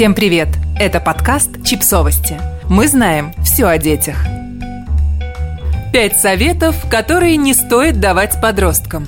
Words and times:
Всем 0.00 0.14
привет! 0.14 0.48
Это 0.78 0.98
подкаст 0.98 1.62
«Чипсовости». 1.62 2.40
Мы 2.70 2.88
знаем 2.88 3.34
все 3.44 3.66
о 3.66 3.76
детях. 3.76 4.16
Пять 5.92 6.18
советов, 6.18 6.74
которые 6.90 7.36
не 7.36 7.52
стоит 7.52 8.00
давать 8.00 8.40
подросткам. 8.40 9.06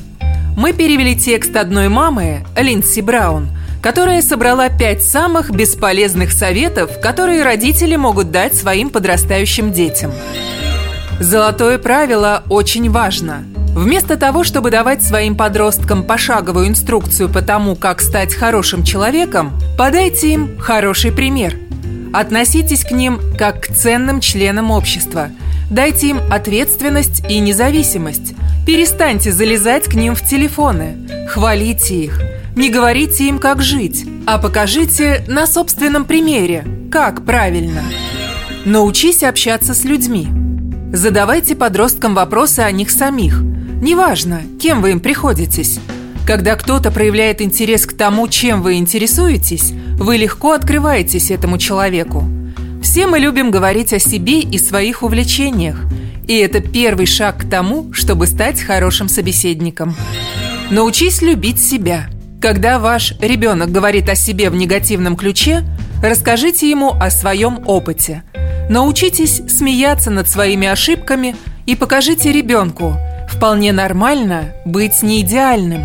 Мы 0.55 0.75
перевели 0.75 1.17
текст 1.17 1.57
одной 1.57 1.89
мамы, 1.89 2.45
Линдси 2.59 3.01
Браун, 3.01 3.49
которая 3.81 4.21
собрала 4.21 4.69
пять 4.69 5.03
самых 5.03 5.51
бесполезных 5.51 6.31
советов, 6.31 7.01
которые 7.01 7.43
родители 7.43 7.97
могут 7.97 8.31
дать 8.31 8.55
своим 8.55 8.91
подрастающим 8.91 9.73
детям. 9.73 10.13
Золотое 11.21 11.79
правило 11.79 12.43
очень 12.51 12.91
важно– 12.91 13.47
Вместо 13.75 14.19
того, 14.19 14.45
чтобы 14.45 14.71
давать 14.71 15.03
своим 15.03 15.35
подросткам 15.35 16.03
пошаговую 16.03 16.69
инструкцию 16.69 17.31
по 17.31 17.41
тому, 17.41 17.75
как 17.75 18.03
стать 18.03 18.35
хорошим 18.35 18.85
человеком, 18.85 19.59
подайте 19.79 20.35
им 20.35 20.59
хороший 20.59 21.11
пример. 21.11 21.57
Относитесь 22.13 22.85
к 22.85 22.91
ним 22.91 23.19
как 23.39 23.63
к 23.63 23.75
ценным 23.75 24.21
членам 24.21 24.71
общества. 24.71 25.31
Дайте 25.71 26.09
им 26.09 26.21
ответственность 26.31 27.25
и 27.31 27.39
независимость. 27.39 28.35
Перестаньте 28.67 29.33
залезать 29.33 29.85
к 29.85 29.95
ним 29.95 30.15
в 30.15 30.23
телефоны. 30.23 30.97
Хвалите 31.31 31.95
их. 31.95 32.21
Не 32.55 32.69
говорите 32.69 33.27
им, 33.27 33.39
как 33.39 33.63
жить, 33.63 34.05
а 34.27 34.37
покажите 34.37 35.25
на 35.27 35.47
собственном 35.47 36.05
примере, 36.05 36.67
как 36.91 37.25
правильно. 37.25 37.83
Научись 38.67 39.23
общаться 39.23 39.73
с 39.73 39.85
людьми. 39.85 40.29
Задавайте 40.93 41.57
подросткам 41.57 42.15
вопросы 42.15 42.61
о 42.61 42.71
них 42.71 42.91
самих– 42.91 43.43
Неважно, 43.83 44.43
кем 44.61 44.81
вы 44.81 44.93
им 44.93 45.01
приходитесь. 45.01 45.81
Когда 46.25 46.55
кто-то 46.55 46.93
проявляет 46.93 47.43
интерес 47.43 47.85
к 47.85 47.95
тому, 47.95 48.29
чем 48.29 48.63
вы 48.63 48.75
интересуетесь, 48.75 49.73
вы 49.99 50.19
легко 50.19 50.53
открываетесь 50.53 51.33
этому 51.33 51.59
человеку. 51.59 52.23
Все 52.81 53.09
мы 53.09 53.19
любим 53.19 53.51
говорить 53.51 53.93
о 53.93 53.99
себе 53.99 54.41
и 54.41 54.57
своих 54.57 55.03
увлечениях, 55.03 55.81
и 56.29 56.37
это 56.37 56.61
первый 56.61 57.07
шаг 57.07 57.39
к 57.39 57.51
тому, 57.51 57.93
чтобы 57.93 58.29
стать 58.29 58.61
хорошим 58.61 59.09
собеседником. 59.09 59.97
Научись 60.71 61.21
любить 61.21 61.61
себя. 61.61 62.07
Когда 62.41 62.79
ваш 62.79 63.15
ребенок 63.21 63.73
говорит 63.73 64.09
о 64.09 64.15
себе 64.15 64.49
в 64.49 64.55
негативном 64.55 65.17
ключе, 65.17 65.65
расскажите 66.05 66.71
ему 66.71 66.91
о 66.91 67.11
своем 67.11 67.65
опыте. 67.67 68.23
Научитесь 68.71 69.43
смеяться 69.49 70.13
над 70.13 70.29
своими 70.29 70.69
ошибками 70.69 71.35
и 71.67 71.75
покажите 71.75 72.31
ребенку– 72.31 72.97
Вполне 73.43 73.73
нормально 73.73 74.53
быть 74.65 75.03
не 75.03 75.21
идеальным. 75.21 75.83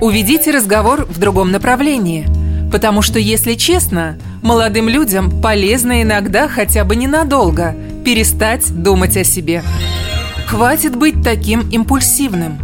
Уведите 0.00 0.50
разговор 0.50 1.04
в 1.04 1.20
другом 1.20 1.52
направлении. 1.52 2.26
Потому 2.72 3.00
что, 3.00 3.20
если 3.20 3.54
честно, 3.54 4.18
молодым 4.42 4.88
людям 4.88 5.40
полезно 5.40 6.02
иногда 6.02 6.48
хотя 6.48 6.82
бы 6.84 6.96
ненадолго 6.96 7.76
перестать 8.04 8.68
думать 8.72 9.16
о 9.16 9.22
себе. 9.22 9.62
Хватит 10.48 10.96
быть 10.96 11.22
таким 11.22 11.70
импульсивным. 11.70 12.58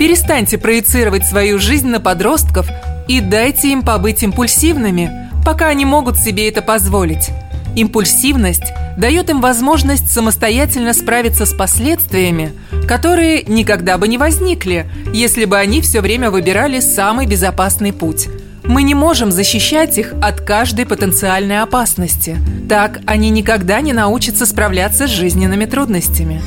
Перестаньте 0.00 0.58
проецировать 0.58 1.24
свою 1.24 1.60
жизнь 1.60 1.86
на 1.86 2.00
подростков 2.00 2.66
и 3.06 3.20
дайте 3.20 3.70
им 3.70 3.82
побыть 3.82 4.24
импульсивными, 4.24 5.30
пока 5.46 5.68
они 5.68 5.84
могут 5.84 6.16
себе 6.16 6.48
это 6.48 6.60
позволить. 6.60 7.30
Импульсивность 7.76 8.72
дает 8.96 9.30
им 9.30 9.40
возможность 9.40 10.10
самостоятельно 10.10 10.92
справиться 10.92 11.46
с 11.46 11.52
последствиями, 11.52 12.52
которые 12.90 13.44
никогда 13.44 13.98
бы 13.98 14.08
не 14.08 14.18
возникли, 14.18 14.90
если 15.14 15.44
бы 15.44 15.56
они 15.56 15.80
все 15.80 16.00
время 16.00 16.28
выбирали 16.28 16.80
самый 16.80 17.24
безопасный 17.24 17.92
путь. 17.92 18.26
Мы 18.64 18.82
не 18.82 18.96
можем 18.96 19.30
защищать 19.30 19.96
их 19.96 20.12
от 20.20 20.40
каждой 20.40 20.86
потенциальной 20.86 21.60
опасности. 21.60 22.36
Так 22.68 22.98
они 23.06 23.30
никогда 23.30 23.80
не 23.80 23.92
научатся 23.92 24.44
справляться 24.44 25.06
с 25.06 25.10
жизненными 25.10 25.66
трудностями. 25.66 26.42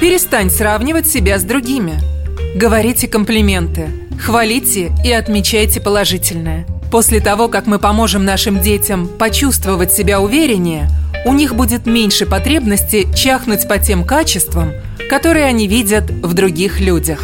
Перестань 0.00 0.50
сравнивать 0.50 1.06
себя 1.06 1.38
с 1.38 1.44
другими. 1.44 2.00
Говорите 2.56 3.06
комплименты, 3.06 3.86
хвалите 4.20 4.90
и 5.04 5.12
отмечайте 5.12 5.80
положительное– 5.80 6.66
После 6.90 7.20
того, 7.20 7.48
как 7.48 7.66
мы 7.66 7.78
поможем 7.78 8.24
нашим 8.24 8.60
детям 8.60 9.08
почувствовать 9.08 9.92
себя 9.92 10.20
увереннее, 10.20 10.88
у 11.24 11.32
них 11.32 11.54
будет 11.54 11.86
меньше 11.86 12.26
потребности 12.26 13.06
чахнуть 13.14 13.68
по 13.68 13.78
тем 13.78 14.04
качествам, 14.04 14.72
которые 15.08 15.46
они 15.46 15.66
видят 15.66 16.10
в 16.10 16.34
других 16.34 16.80
людях. 16.80 17.20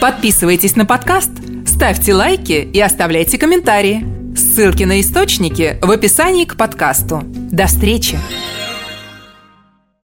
Подписывайтесь 0.00 0.76
на 0.76 0.86
подкаст, 0.86 1.30
ставьте 1.66 2.14
лайки 2.14 2.68
и 2.72 2.80
оставляйте 2.80 3.38
комментарии. 3.38 4.06
Ссылки 4.36 4.84
на 4.84 5.00
источники 5.00 5.78
в 5.82 5.90
описании 5.90 6.44
к 6.44 6.56
подкасту. 6.56 7.22
До 7.24 7.66
встречи! 7.66 8.18